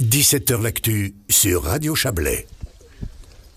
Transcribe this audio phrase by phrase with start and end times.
[0.00, 2.46] 17h L'actu sur Radio Chablais.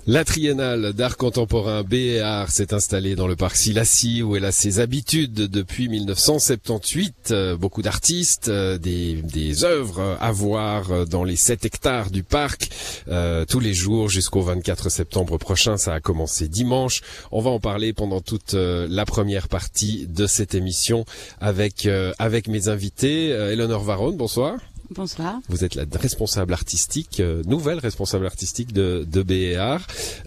[0.08, 4.80] La triennale d'art contemporain BR s'est installée dans le parc Silassi où elle a ses
[4.80, 7.32] habitudes depuis 1978.
[7.32, 12.70] Euh, beaucoup d'artistes, euh, des, des œuvres à voir dans les 7 hectares du parc
[13.10, 15.76] euh, tous les jours jusqu'au 24 septembre prochain.
[15.76, 17.02] Ça a commencé dimanche.
[17.34, 21.04] On va en parler pendant toute la première partie de cette émission
[21.42, 21.88] avec
[22.18, 23.28] avec mes invités.
[23.28, 24.56] Eleanor Varon, bonsoir.
[24.92, 25.40] Bonsoir.
[25.50, 29.78] Vous êtes la responsable artistique, euh, nouvelle responsable artistique de, de BER.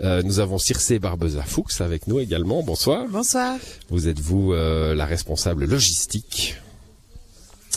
[0.01, 2.63] Euh, nous avons Circe Barbeza Fuchs avec nous également.
[2.63, 3.07] Bonsoir.
[3.09, 3.59] Bonsoir.
[3.91, 6.57] Vous êtes vous euh, la responsable logistique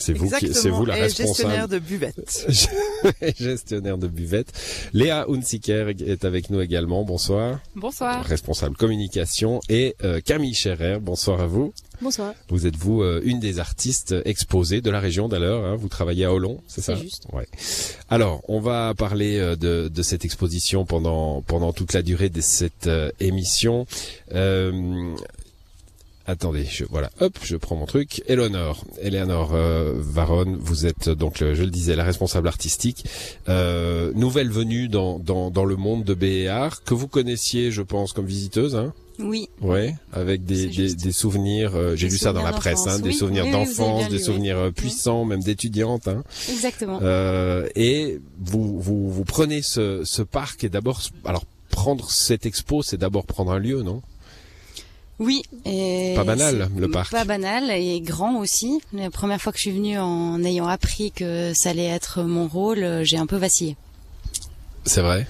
[0.06, 2.46] c'est vous qui, c'est vous la et gestionnaire de buvette.
[3.40, 4.52] gestionnaire de buvette.
[4.94, 7.04] Léa Hunziker est avec nous également.
[7.04, 7.60] Bonsoir.
[7.76, 8.24] Bonsoir.
[8.24, 11.00] Responsable communication et euh, Camille Scherer.
[11.00, 11.74] Bonsoir à vous.
[12.02, 12.34] Bonsoir.
[12.50, 15.64] Vous êtes vous euh, une des artistes exposées de la région d'ailleurs.
[15.66, 17.28] Hein, vous travaillez à Olon, c'est ça C'est juste.
[17.34, 17.48] Ouais.
[18.10, 22.42] Alors, on va parler euh, de, de cette exposition pendant pendant toute la durée de
[22.42, 23.86] cette émission.
[26.28, 28.24] Attendez, je, voilà, hop, je prends mon truc.
[28.28, 33.06] Eleonore, Eleonore euh, Varon, vous êtes donc, je le disais, la responsable artistique,
[33.48, 38.12] euh, nouvelle venue dans, dans, dans le monde de BR, que vous connaissiez, je pense,
[38.12, 39.50] comme visiteuse, hein oui.
[39.62, 41.76] Ouais, avec des, des, des, souvenirs.
[41.76, 45.26] Euh, J'ai lu ça dans la presse, hein, des souvenirs d'enfance, des souvenirs euh, puissants,
[45.26, 46.08] même d'étudiantes.
[46.08, 46.24] Hein.
[46.50, 47.00] Exactement.
[47.02, 52.84] Euh, et vous, vous vous prenez ce, ce parc et d'abord, alors prendre cette expo,
[52.84, 54.02] c'est d'abord prendre un lieu, non?
[55.20, 55.44] Oui.
[55.64, 57.12] Et pas banal le parc.
[57.12, 58.82] Pas banal et grand aussi.
[58.92, 62.48] La première fois que je suis venue en ayant appris que ça allait être mon
[62.48, 63.78] rôle, j'ai un peu vacillé.
[64.84, 65.26] C'est vrai?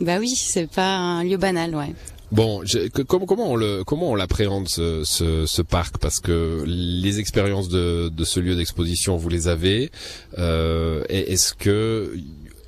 [0.00, 1.94] Bah oui, c'est pas un lieu banal, ouais.
[2.30, 2.62] Bon,
[3.06, 5.98] comment, comment on le comment on l'appréhende ce, parc?
[5.98, 9.90] Parce que les expériences de, de ce lieu d'exposition vous les avez.
[10.38, 12.14] Euh, Est-ce que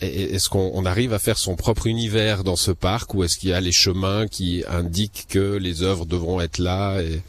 [0.00, 3.52] est-ce qu'on arrive à faire son propre univers dans ce parc ou est-ce qu'il y
[3.52, 7.20] a les chemins qui indiquent que les œuvres devront être là et...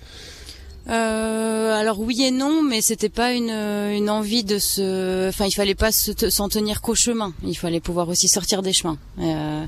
[0.90, 5.52] Euh, alors oui et non, mais c'était pas une, une envie de se, enfin il
[5.52, 7.34] fallait pas s'en tenir qu'au chemin.
[7.44, 9.64] Il fallait pouvoir aussi sortir des chemins euh,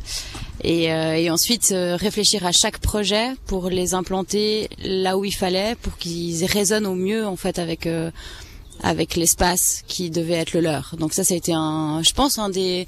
[0.63, 5.35] et, euh, et, ensuite euh, réfléchir à chaque projet pour les implanter là où il
[5.35, 8.09] fallait, pour qu'ils résonnent au mieux en fait avec euh,
[8.81, 10.95] avec l'espace qui devait être le leur.
[10.97, 12.87] Donc ça, ça a été un, je pense, un des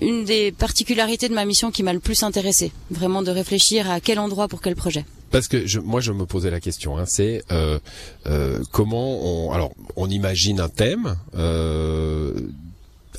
[0.00, 4.00] une des particularités de ma mission qui m'a le plus intéressé, vraiment de réfléchir à
[4.00, 5.04] quel endroit pour quel projet.
[5.34, 7.80] Parce que je, moi je me posais la question, hein, c'est euh,
[8.26, 12.38] euh, comment on, alors on imagine un thème, euh,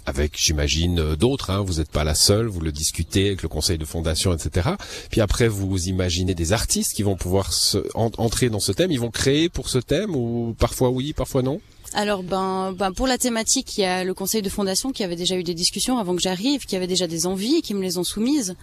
[0.06, 1.50] avec, j'imagine, d'autres.
[1.50, 1.60] Hein.
[1.60, 4.70] Vous n'êtes pas la seule, vous le discutez avec le conseil de fondation, etc.
[5.12, 8.94] Puis après, vous imaginez des artistes qui vont pouvoir se, entrer dans ce thème.
[8.94, 11.60] Ils vont créer pour ce thème ou parfois oui, parfois non?
[11.94, 15.16] Alors ben, ben pour la thématique, il y a le conseil de fondation qui avait
[15.16, 17.98] déjà eu des discussions avant que j'arrive, qui avait déjà des envies, qui me les
[17.98, 18.56] ont soumises,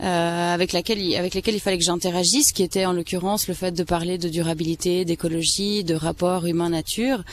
[0.00, 3.72] euh, avec laquelle avec lesquelles il fallait que j'interagisse, qui était en l'occurrence le fait
[3.72, 7.24] de parler de durabilité, d'écologie, de rapport humain-nature.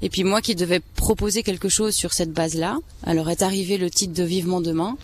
[0.00, 3.90] Et puis moi qui devais proposer quelque chose sur cette base-là, alors est arrivé le
[3.90, 4.96] titre de Vivement demain.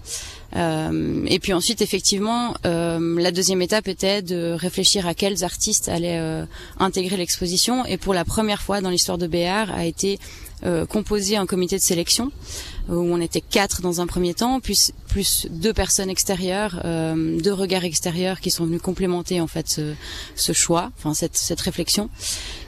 [0.56, 5.88] Euh, et puis ensuite, effectivement, euh, la deuxième étape était de réfléchir à quels artistes
[5.88, 6.44] allaient euh,
[6.78, 7.84] intégrer l'exposition.
[7.84, 10.18] Et pour la première fois dans l'histoire de Béar, a été
[10.64, 12.30] euh, composé un comité de sélection
[12.88, 17.52] où on était quatre dans un premier temps, plus plus deux personnes extérieures, euh, deux
[17.52, 19.94] regards extérieurs qui sont venus complémenter en fait ce,
[20.36, 22.08] ce choix, enfin cette cette réflexion.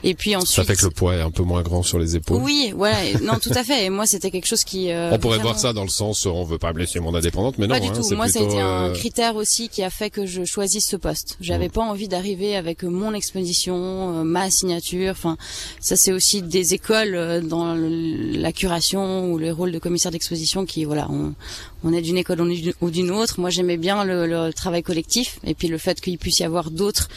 [0.03, 0.55] Et puis ensuite.
[0.55, 2.41] Ça fait que le poids est un peu moins grand sur les épaules.
[2.41, 3.85] Oui, ouais, non, tout à fait.
[3.85, 4.91] Et moi, c'était quelque chose qui.
[4.91, 7.67] Euh, on pourrait voir ça dans le sens, on veut pas blesser mon indépendante, mais
[7.67, 7.75] non.
[7.75, 8.15] Pas du hein, tout.
[8.15, 10.87] Moi, plutôt, ça a été un euh, critère aussi qui a fait que je choisisse
[10.87, 11.37] ce poste.
[11.41, 11.71] J'avais Mm.
[11.71, 13.75] pas envie d'arriver avec mon exposition,
[14.19, 15.11] euh, ma signature.
[15.11, 15.37] Enfin,
[15.79, 20.65] ça c'est aussi des écoles euh, dans la curation ou le rôle de commissaire d'exposition
[20.65, 21.07] qui, voilà,
[21.83, 22.41] on, est d'une école
[22.81, 23.39] ou d'une autre.
[23.39, 27.09] Moi, j'aimais bien le, travail collectif et puis le fait qu'il puisse y avoir d'autres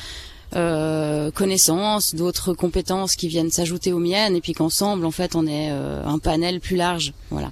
[0.56, 5.47] euh, connaissances, d'autres compétences qui viennent s'ajouter aux miennes, et puis qu'ensemble, en fait, on
[5.47, 7.50] est euh, un panel plus large, voilà.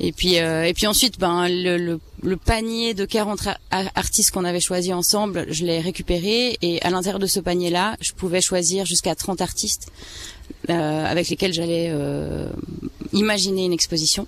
[0.00, 4.44] Et puis, euh, et puis ensuite, ben le, le, panier de 40 ar- artistes qu'on
[4.44, 8.86] avait choisi ensemble, je l'ai récupéré, et à l'intérieur de ce panier-là, je pouvais choisir
[8.86, 9.88] jusqu'à 30 artistes
[10.68, 12.48] avec lesquels j'allais euh,
[13.12, 14.26] imaginer une exposition.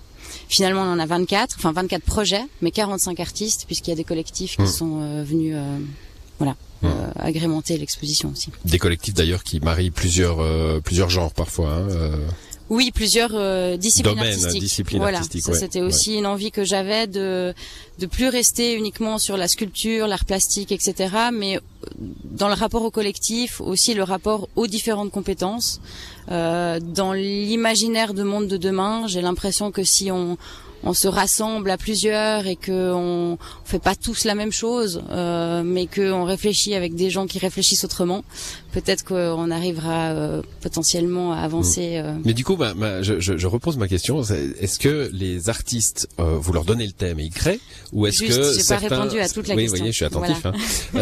[0.49, 4.05] Finalement, on en a 24, enfin 24 projets, mais 45 artistes, puisqu'il y a des
[4.05, 4.67] collectifs qui Mm.
[4.67, 5.79] sont euh, venus, euh,
[6.39, 6.87] voilà, Mm.
[6.87, 8.51] euh, agrémenter l'exposition aussi.
[8.65, 11.71] Des collectifs d'ailleurs qui marient plusieurs euh, plusieurs genres parfois.
[11.71, 12.17] Hein, euh,
[12.71, 14.61] Oui, plusieurs euh, disciplines Domaines, artistiques.
[14.61, 17.55] disciplines voilà, ça ouais, c'était aussi une envie que j'avais de
[17.99, 21.15] de plus rester uniquement sur la sculpture, l'art plastique, etc.
[21.33, 21.61] Mais
[22.25, 25.81] dans le rapport au collectif, aussi le rapport aux différentes compétences.
[26.31, 30.39] Euh, dans l'imaginaire de monde de demain, j'ai l'impression que si on
[30.85, 35.63] on se rassemble à plusieurs et que on, fait pas tous la même chose, euh,
[35.65, 38.23] mais que on réfléchit avec des gens qui réfléchissent autrement,
[38.73, 41.97] peut-être qu'on arrivera euh, potentiellement à avancer.
[41.97, 42.15] Euh.
[42.25, 46.09] Mais du coup, bah, bah, je, je, je, repose ma question est-ce que les artistes,
[46.19, 47.61] euh, vous leur donnez le thème et ils créent,
[47.93, 48.89] ou est-ce que certains...
[48.89, 49.85] pas répondu à toute la oui, question.
[49.85, 50.45] Oui, je suis attentif.
[50.45, 50.53] Hein.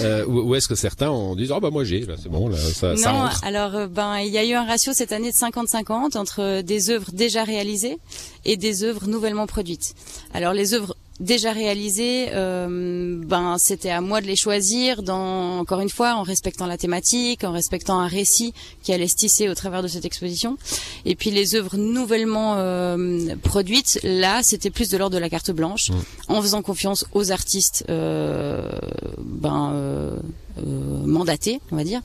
[0.00, 2.58] euh, ou, est-ce que certains ont dit oh bah moi j'ai, là c'est bon, là
[2.58, 2.90] ça.
[2.90, 6.62] Non, ça alors ben il y a eu un ratio cette année de 50-50 entre
[6.62, 7.98] des œuvres déjà réalisées
[8.44, 9.94] et des œuvres nouvellement produites.
[10.34, 15.80] Alors les œuvres déjà réalisées, euh, ben c'était à moi de les choisir, dans, encore
[15.80, 19.54] une fois en respectant la thématique, en respectant un récit qui allait se tisser au
[19.54, 20.56] travers de cette exposition.
[21.04, 25.50] Et puis les œuvres nouvellement euh, produites, là c'était plus de l'ordre de la carte
[25.50, 26.32] blanche, mmh.
[26.32, 28.70] en faisant confiance aux artistes euh,
[29.18, 30.16] ben, euh,
[30.58, 32.00] euh, mandatés, on va dire.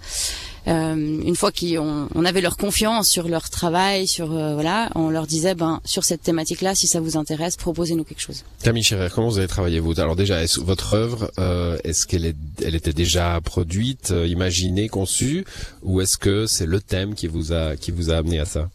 [0.68, 5.10] Euh, une fois qu'on on avait leur confiance sur leur travail, sur euh, voilà, on
[5.10, 8.44] leur disait ben sur cette thématique-là, si ça vous intéresse, proposez-nous quelque chose.
[8.64, 10.00] Camille Scherer, comment vous avez travaillé vous?
[10.00, 15.46] Alors déjà, est votre œuvre, euh, est-ce qu'elle est, elle était déjà produite, imaginée, conçue,
[15.84, 18.70] ou est-ce que c'est le thème qui vous a qui vous a amené à ça?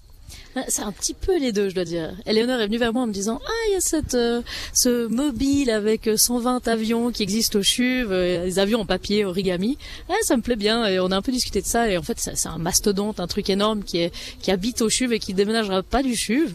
[0.69, 2.13] C'est un petit peu les deux, je dois dire.
[2.27, 4.43] Eleonore est venue vers moi en me disant Ah, il y a cette, euh,
[4.73, 9.79] ce mobile avec 120 euh, avions qui existent au CHUV, euh, avions en papier, origami.
[10.09, 10.87] Ah, ça me plaît bien.
[10.87, 11.89] Et on a un peu discuté de ça.
[11.91, 15.15] Et en fait, c'est un mastodonte, un truc énorme qui, est, qui habite au CHUV
[15.15, 16.53] et qui déménagera pas du CHUV.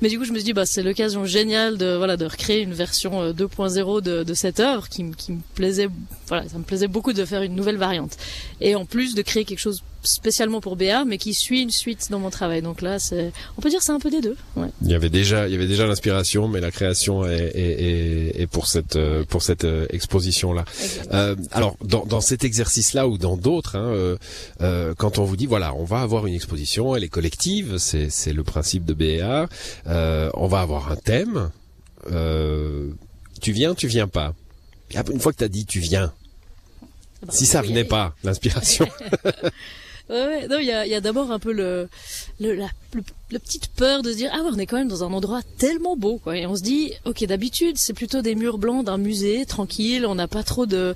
[0.00, 2.60] Mais du coup, je me suis dit, bah, c'est l'occasion géniale de, voilà, de recréer
[2.60, 5.88] une version 2.0 de, de cette œuvre qui, qui me plaisait,
[6.26, 8.16] voilà, ça me plaisait beaucoup de faire une nouvelle variante.
[8.60, 12.08] Et en plus de créer quelque chose spécialement pour BA, mais qui suit une suite
[12.10, 12.62] dans mon travail.
[12.62, 14.36] Donc là, c'est, on peut dire c'est un peu des deux.
[14.56, 14.68] Ouais.
[14.82, 18.46] Il y avait déjà, il y avait déjà l'inspiration, mais la création est, est, est,
[18.46, 20.64] pour cette euh, pour cette euh, exposition là.
[21.12, 24.16] Euh, alors dans, dans cet exercice là ou dans d'autres, hein, euh,
[24.60, 28.10] euh, quand on vous dit voilà, on va avoir une exposition, elle est collective, c'est
[28.10, 29.48] c'est le principe de BA.
[30.34, 31.50] On va avoir un thème.
[33.40, 34.34] tu viens, tu viens pas.
[35.10, 36.12] Une fois que tu as dit tu viens,
[37.22, 38.86] ah bah, si ça venait pas, l'inspiration.
[40.10, 41.88] Ouais, non, il y a, y a d'abord un peu le,
[42.38, 45.02] le la, le, petite peur de se dire ah ouais, on est quand même dans
[45.02, 46.36] un endroit tellement beau quoi.
[46.36, 50.14] Et on se dit ok d'habitude c'est plutôt des murs blancs d'un musée tranquille, on
[50.14, 50.94] n'a pas trop de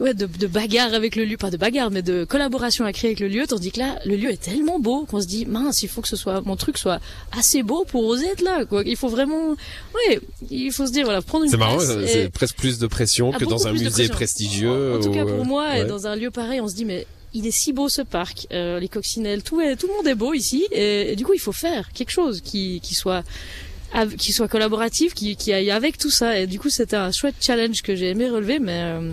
[0.00, 3.10] ouais, de, de bagarre avec le lieu, pas de bagarre, mais de collaboration à créer
[3.10, 5.82] avec le lieu, tandis que là, le lieu est tellement beau qu'on se dit, mince,
[5.82, 7.00] il faut que ce soit, mon truc soit
[7.36, 8.82] assez beau pour oser être là, quoi.
[8.84, 12.56] Il faut vraiment, ouais, il faut se dire, voilà, prendre une C'est marrant, c'est presque
[12.56, 14.96] plus de pression ah, que dans un musée prestigieux.
[14.96, 17.50] En, tout cas, pour moi, dans un lieu pareil, on se dit, mais il est
[17.52, 20.66] si beau ce parc, euh, les coccinelles, tout, est, tout le monde est beau ici,
[20.72, 23.22] et, du coup il faut faire quelque chose qui, qui soit
[24.18, 26.38] qui soit collaboratif, qui, qui aille avec tout ça.
[26.38, 29.12] Et du coup c'était un chouette challenge que j'ai aimé relever, mais euh,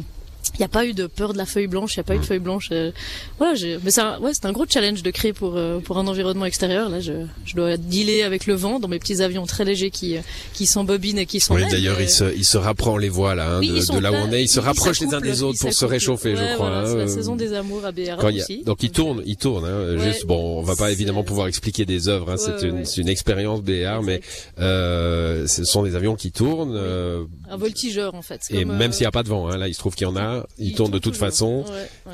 [0.55, 2.15] il n'y a pas eu de peur de la feuille blanche, il n'y a pas
[2.15, 2.27] eu de mm.
[2.27, 2.69] feuille blanche.
[2.71, 2.91] Euh,
[3.37, 3.53] voilà,
[3.83, 6.45] mais c'est un, ouais, c'est un gros challenge de créer pour euh, pour un environnement
[6.45, 6.89] extérieur.
[6.89, 7.13] Là, je,
[7.45, 10.15] je dois dealer avec le vent dans mes petits avions très légers qui
[10.53, 11.55] qui s'embobinent et qui sont.
[11.55, 14.31] Oui, d'ailleurs, il se il se rapproche les voix là, hein, de, là où on
[14.31, 14.43] est.
[14.43, 16.69] Ils se rapprochent les uns des autres pour se réchauffer, je crois.
[16.69, 18.63] Hein, c'est la saison des amours à BR aussi.
[18.63, 19.65] donc ils tournent, ils tournent.
[19.65, 22.31] Hein, juste bon, on va pas évidemment pouvoir expliquer des œuvres.
[22.31, 24.21] Hein, c'est une c'est une expérience BR, mais
[24.59, 26.75] euh, ce sont des avions qui tournent.
[26.75, 28.41] Euh, un voltigeur en fait.
[28.49, 30.09] Et même s'il n'y a pas de vent, hein, là il se trouve qu'il y
[30.09, 31.65] en a, ils tournent de toute façon.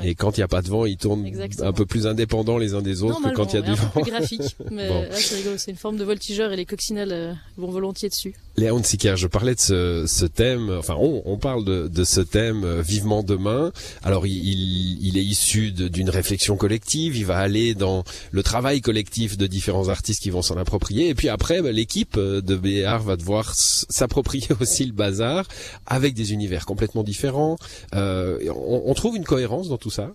[0.02, 1.30] Et quand il n'y a pas de vent, ils tournent
[1.60, 3.88] un peu plus indépendants les uns des autres que quand il y a du vent.
[3.88, 5.58] Plus graphique, mais c'est rigolo.
[5.58, 8.34] C'est une forme de voltigeur et les coccinelles euh, vont volontiers dessus.
[8.56, 12.20] Léon Sicker, je parlais de ce, ce thème, enfin on, on parle de, de, ce
[12.20, 13.72] thème euh, vivement demain.
[14.02, 19.38] Alors il, il, est issu d'une réflexion collective, il va aller dans le travail collectif
[19.38, 21.08] de différents artistes qui vont s'en approprier.
[21.08, 25.46] Et puis après, bah, l'équipe euh, de BR va devoir s'approprier aussi le bazar
[25.86, 27.56] avec des univers complètement différents.
[27.94, 30.12] Euh, on, on trouve une cohérence dans tout ça?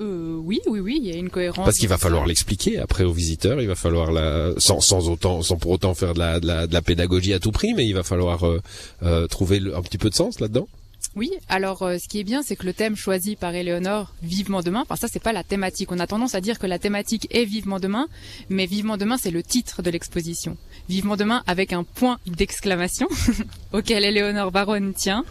[0.00, 1.64] Euh, oui, oui, oui, il y a une cohérence.
[1.64, 5.42] Parce qu'il va falloir l'expliquer après aux visiteurs, il va falloir la, sans, sans autant,
[5.42, 8.02] sans pour autant faire de la, de la, pédagogie à tout prix, mais il va
[8.02, 8.60] falloir euh,
[9.02, 10.68] euh trouver un petit peu de sens là-dedans.
[11.16, 14.62] Oui, alors euh, ce qui est bien, c'est que le thème choisi par Éléonore, Vivement
[14.62, 15.90] demain, enfin ça c'est pas la thématique.
[15.90, 18.06] On a tendance à dire que la thématique est Vivement demain,
[18.48, 20.56] mais Vivement demain c'est le titre de l'exposition.
[20.88, 23.08] Vivement demain avec un point d'exclamation
[23.72, 25.24] auquel Éléonore Baronne tient.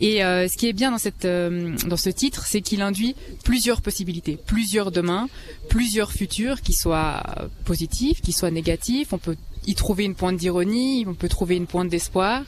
[0.00, 3.14] Et euh, ce qui est bien dans cette euh, dans ce titre, c'est qu'il induit
[3.44, 5.28] plusieurs possibilités, plusieurs demain,
[5.68, 7.22] plusieurs futurs qui soient
[7.66, 9.12] positifs, qui soient négatifs.
[9.12, 12.44] On peut y trouver une pointe d'ironie, on peut trouver une pointe d'espoir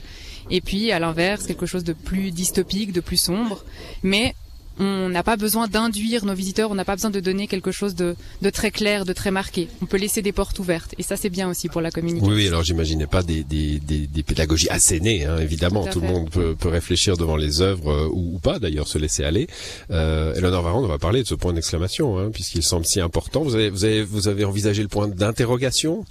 [0.50, 3.64] et puis à l'inverse quelque chose de plus dystopique, de plus sombre.
[4.02, 4.34] Mais
[4.80, 7.94] on n'a pas besoin d'induire nos visiteurs, on n'a pas besoin de donner quelque chose
[7.94, 8.16] de,
[8.50, 9.68] très clair, de très marqué.
[9.82, 12.32] On peut laisser des portes ouvertes et ça c'est bien aussi pour la communication.
[12.32, 15.86] Oui, alors j'imaginais pas des, des, pédagogies assénées, hein, évidemment.
[15.86, 19.48] Tout, le monde peut, réfléchir devant les œuvres euh, ou, pas d'ailleurs, se laisser aller.
[19.90, 23.42] Euh, Eleonore Varand, on va parler de ce point d'exclamation, hein, puisqu'il semble si important.
[23.42, 26.06] Vous avez, vous avez, vous avez envisagé le point d'interrogation?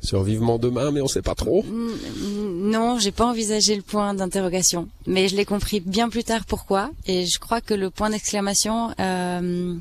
[0.00, 1.64] Sur vivement demain, mais on sait pas trop.
[1.64, 6.90] Non, j'ai pas envisagé le point d'interrogation, mais je l'ai compris bien plus tard pourquoi.
[7.06, 9.74] Et je crois que le point d'exclamation euh,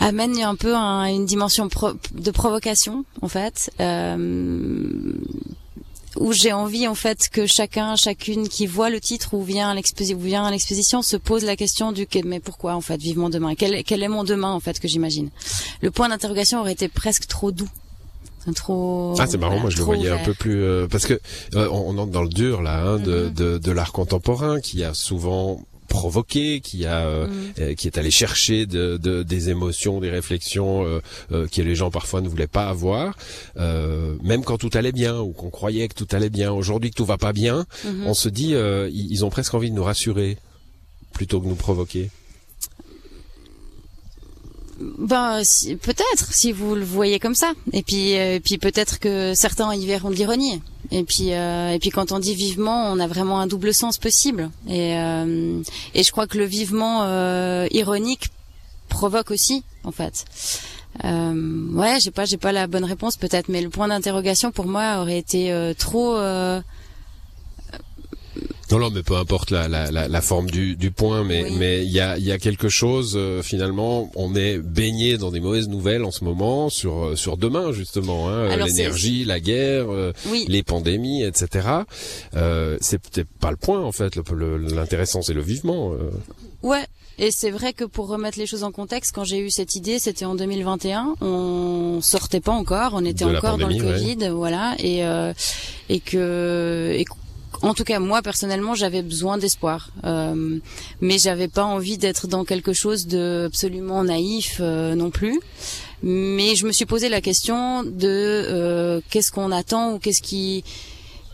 [0.00, 3.70] amène un peu un, une dimension de provocation, en fait.
[3.80, 5.12] Euh,
[6.16, 9.74] où j'ai envie en fait que chacun, chacune qui voit le titre ou vient à
[9.74, 13.56] l'exposition se pose la question du mais pourquoi en fait vivement demain?
[13.56, 15.30] Quel est mon demain en fait que j'imagine?
[15.80, 17.68] Le point d'interrogation aurait été presque trop doux
[18.52, 19.14] trop.
[19.18, 21.14] Ah c'est marrant, moi je le voyais un peu plus euh, parce que
[21.54, 23.34] euh, on, entre dans le dur là hein, de, mm-hmm.
[23.34, 27.74] de, de l'art contemporain qui a souvent provoqué, qui a, euh, mm.
[27.76, 32.28] qui est allé chercher de, de, des émotions, des réflexions que les gens parfois ne
[32.28, 33.16] voulaient pas avoir,
[33.56, 36.52] même quand tout allait bien ou qu'on croyait que tout allait bien.
[36.52, 38.06] Aujourd'hui que tout va pas bien, mm-hmm.
[38.06, 38.54] on se dit
[38.92, 40.36] ils ont presque envie de nous rassurer
[41.12, 42.10] plutôt que nous provoquer.
[44.80, 45.42] Ben
[45.82, 47.52] peut-être si vous le voyez comme ça.
[47.72, 50.60] Et puis euh, puis peut-être que certains y verront de l'ironie.
[50.90, 53.98] Et puis euh, et puis quand on dit vivement, on a vraiment un double sens
[53.98, 54.50] possible.
[54.68, 55.62] Et euh,
[55.94, 57.04] et je crois que le vivement
[57.70, 58.30] ironique
[58.88, 60.24] provoque aussi en fait.
[61.04, 65.00] ouais, j'ai pas j'ai pas la bonne réponse peut-être, mais le point d'interrogation pour moi
[65.00, 66.16] aurait été trop
[68.74, 71.92] non, non, mais peu importe la, la, la, forme du, du point, mais mais il
[71.92, 74.10] y a, y a quelque chose euh, finalement.
[74.16, 78.28] On est baigné dans des mauvaises nouvelles en ce moment sur euh, sur demain justement,
[78.28, 80.12] hein, l'énergie, la guerre, euh,
[80.48, 81.68] les pandémies, etc.
[82.34, 84.16] Euh, c'est peut-être pas le point en fait.
[84.16, 85.92] L'intéressant c'est le vivement.
[86.62, 86.84] Ouais,
[87.18, 89.98] et c'est vrai que pour remettre les choses en contexte, quand j'ai eu cette idée,
[89.98, 91.14] c'était en 2021.
[91.20, 95.32] On sortait pas encore, on était encore dans le Covid, voilà, et euh,
[95.88, 97.04] et que et
[97.64, 99.90] en tout cas moi personnellement j'avais besoin d'espoir.
[100.04, 100.58] Euh,
[101.00, 105.40] mais j'avais pas envie d'être dans quelque chose de absolument naïf euh, non plus.
[106.02, 110.64] Mais je me suis posé la question de euh, qu'est-ce qu'on attend ou qu'est-ce qui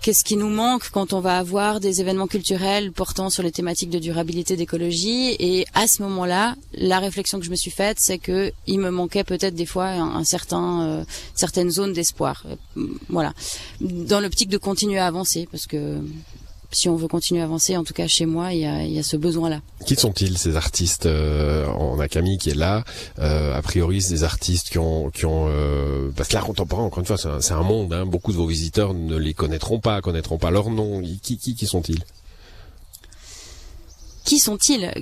[0.02, 3.90] qu'est-ce qui nous manque quand on va avoir des événements culturels portant sur les thématiques
[3.90, 5.36] de durabilité, d'écologie?
[5.38, 8.90] Et à ce moment-là, la réflexion que je me suis faite, c'est que il me
[8.90, 11.04] manquait peut-être des fois un, certain, euh,
[11.34, 12.44] certaines zones d'espoir.
[12.76, 13.32] Euh, voilà,
[13.80, 16.00] dans l'optique de continuer à avancer, parce que
[16.72, 18.92] si on veut continuer à avancer, en tout cas chez moi, il y a, il
[18.92, 19.60] y a ce besoin-là.
[19.86, 22.84] Qui sont-ils ces artistes euh, On a Camille qui est là.
[23.18, 26.84] Euh, a priori, c'est des artistes qui ont, qui ont, euh, parce que l'art contemporain,
[26.84, 27.92] encore une fois, c'est un, un, monde.
[27.92, 31.02] Hein, beaucoup de vos visiteurs ne les connaîtront pas, connaîtront pas leur nom.
[31.22, 32.04] Qui, qui, qui sont-ils?
[34.24, 34.92] Qui sont-ils?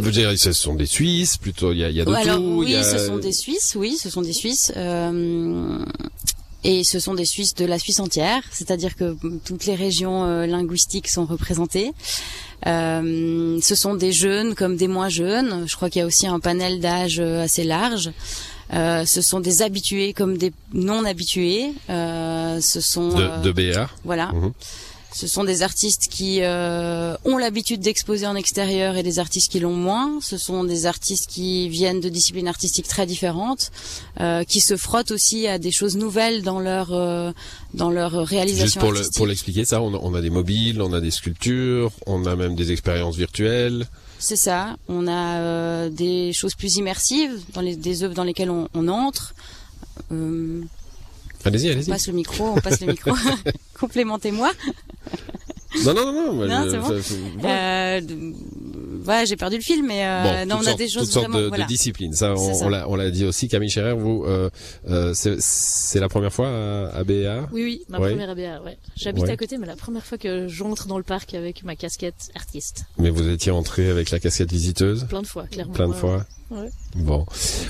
[0.00, 1.72] Vous dire, ce sont des Suisses, plutôt.
[1.72, 2.56] Il y a, il y a de Alors, tout.
[2.58, 2.82] Oui, y a...
[2.82, 3.76] ce sont des Suisses.
[3.76, 4.72] Oui, ce sont des Suisses.
[4.76, 5.84] Euh,
[6.64, 10.46] et ce sont des Suisses de la Suisse entière, c'est-à-dire que toutes les régions euh,
[10.46, 11.92] linguistiques sont représentées.
[12.66, 15.66] Euh, ce sont des jeunes comme des moins jeunes.
[15.66, 18.12] Je crois qu'il y a aussi un panel d'âge euh, assez large.
[18.72, 21.72] Euh, ce sont des habitués comme des non habitués.
[21.90, 23.90] Euh, ce sont de, de BA.
[24.04, 24.28] Voilà.
[24.32, 24.52] Mhm.
[25.14, 29.60] Ce sont des artistes qui euh, ont l'habitude d'exposer en extérieur et des artistes qui
[29.60, 30.18] l'ont moins.
[30.20, 33.70] Ce sont des artistes qui viennent de disciplines artistiques très différentes,
[34.20, 37.32] euh, qui se frottent aussi à des choses nouvelles dans leur euh,
[37.74, 38.80] dans leur réalisation.
[38.94, 41.92] Juste pour pour l'expliquer ça, on a, on a des mobiles, on a des sculptures,
[42.06, 43.86] on a même des expériences virtuelles.
[44.18, 44.76] C'est ça.
[44.88, 48.88] On a euh, des choses plus immersives dans les des œuvres dans lesquelles on, on
[48.88, 49.34] entre.
[50.12, 50.62] Euh,
[51.44, 51.90] allez-y, allez-y.
[51.90, 53.12] On passe le micro, on passe le micro.
[53.78, 54.50] Complémentez-moi.
[55.84, 56.46] Non, non, non, non.
[56.46, 56.70] non
[57.02, 57.48] c'est bon.
[57.48, 58.00] Euh,
[59.06, 61.42] ouais, j'ai perdu le fil, mais euh, non, on a des choses toutes sortes vraiment,
[61.44, 61.64] de, voilà.
[61.64, 62.12] de disciplines.
[62.12, 63.48] Ça, on, l'a, on l'a dit aussi.
[63.48, 64.50] Camille Scherer, vous, euh,
[64.88, 68.10] euh, c'est, c'est la première fois à, à BA Oui, oui, ma ouais.
[68.10, 68.62] première à BA.
[68.62, 68.78] Ouais.
[68.96, 69.30] J'habite ouais.
[69.30, 72.84] à côté, mais la première fois que j'entre dans le parc avec ma casquette artiste.
[72.98, 75.06] Mais vous étiez entré avec la casquette visiteuse?
[75.08, 75.72] Plein de fois, clairement.
[75.72, 76.24] Plein de fois?
[76.50, 76.68] Ouais.
[76.96, 77.24] Bon,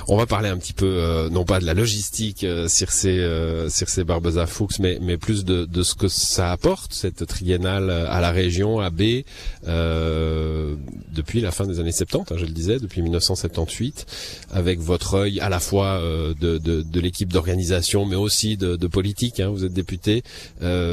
[0.08, 3.68] on va parler un petit peu, euh, non pas de la logistique euh, Circe, euh,
[3.68, 8.10] Circe Barbosa Fuchs, mais, mais plus de, de ce que ça apporte, cette triennale euh,
[8.10, 9.22] à la région, à B,
[9.68, 10.74] euh,
[11.12, 14.06] depuis la fin des années 70, hein, je le disais, depuis 1978,
[14.50, 18.76] avec votre œil à la fois euh, de, de, de l'équipe d'organisation, mais aussi de,
[18.76, 19.40] de politique.
[19.40, 20.22] Hein, vous êtes député,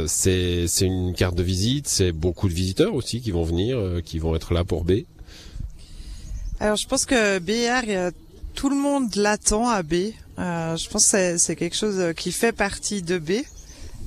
[0.08, 4.36] c'est une carte de visite, c'est beaucoup de visiteurs aussi qui vont venir, qui vont
[4.36, 5.04] être là pour B.
[6.60, 8.12] Alors je pense que BR,
[8.54, 10.12] tout le monde l'attend à B.
[10.38, 13.32] Euh, je pense que c'est quelque chose qui fait partie de B.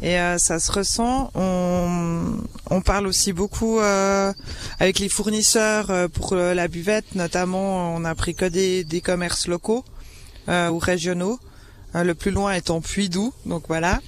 [0.02, 1.30] Et euh, ça se ressent.
[1.35, 2.37] On,
[2.71, 4.32] on parle aussi beaucoup euh,
[4.80, 7.94] avec les fournisseurs euh, pour euh, la buvette, notamment.
[7.94, 9.85] On a pris que des, des commerces locaux
[10.49, 11.38] euh, ou régionaux.
[11.94, 14.00] le plus loin étant Puy-Doux, donc voilà.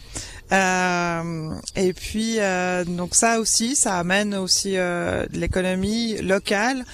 [0.52, 6.84] Euh, et puis euh, donc ça aussi, ça amène aussi euh, de l'économie locale.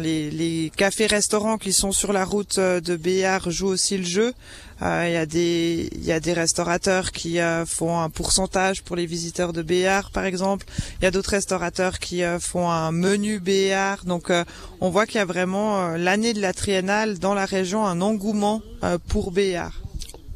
[0.00, 4.32] les, les cafés-restaurants qui sont sur la route de Béar jouent aussi le jeu.
[4.82, 8.82] Euh, Il y a des il y a des restaurateurs qui euh, font un pourcentage
[8.82, 10.66] pour les visiteurs de Béar par exemple.
[11.00, 14.04] Il y a d'autres restaurateurs qui euh, font un menu Béar.
[14.04, 14.44] Donc euh,
[14.80, 18.62] on voit qu'il y a vraiment l'année de la triennale dans la région un engouement
[19.08, 19.72] pour Béar.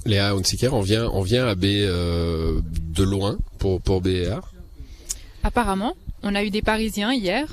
[0.05, 4.53] Léa Hunziker, on vient on vient à B de loin pour pour Béar.
[5.45, 5.95] Apparemment,
[6.25, 7.47] on a eu des Parisiens hier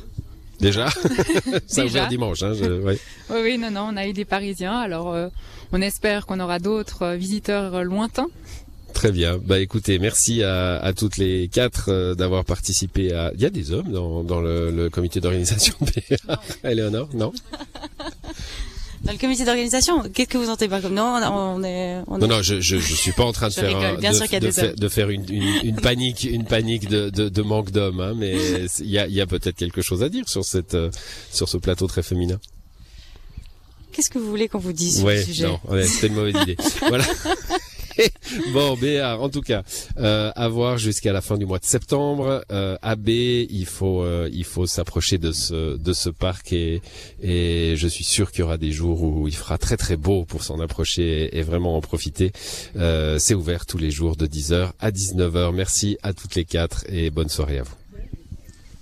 [0.60, 0.89] Déjà?
[1.68, 2.44] Ça ouvert dimanche.
[2.44, 2.98] Hein, Oui,
[3.30, 4.78] oui, non, non, on a eu des Parisiens.
[4.78, 5.30] Alors, euh,
[5.72, 8.28] on espère qu'on aura d'autres euh, visiteurs euh, lointains.
[8.94, 9.38] Très bien.
[9.38, 13.32] Bah écoutez, merci à, à toutes les quatre d'avoir participé à.
[13.36, 15.75] Il y a des hommes dans, dans le, le comité d'organisation.
[16.63, 17.32] Eleonore, non?
[19.03, 22.27] dans le comité d'organisation, qu'est-ce que vous entendez pas comme non on est, on Non
[22.27, 25.24] non, je, je je suis pas en train de faire Bien de, sûr faire une,
[25.29, 28.36] une, une, panique une panique de, de, de manque d'hommes, hein, mais
[28.79, 30.89] il y a, y a peut-être quelque chose à dire sur cette euh,
[31.32, 32.39] sur ce plateau très féminin.
[33.91, 36.13] Qu'est-ce que vous voulez qu'on vous dise sur ouais, le sujet Non, ouais, c'était une
[36.15, 36.58] mauvaise idée.
[36.88, 37.06] voilà.
[38.53, 39.63] bon, Béar, en tout cas,
[39.98, 42.44] euh, à voir jusqu'à la fin du mois de septembre.
[42.51, 46.82] Euh, à B, il faut euh, il faut s'approcher de ce de ce parc et
[47.22, 50.25] et je suis sûr qu'il y aura des jours où il fera très très beau
[50.25, 52.32] pour s'en approcher et, vraiment en profiter.
[52.75, 55.53] Euh, c'est ouvert tous les jours de 10h à 19h.
[55.53, 57.88] Merci à toutes les quatre et bonne soirée à vous.